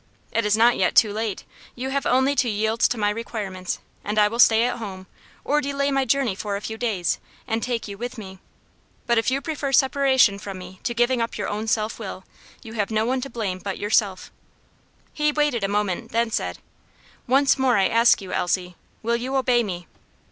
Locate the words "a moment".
15.63-16.09